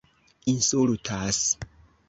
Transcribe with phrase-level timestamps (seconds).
[0.53, 1.57] insultas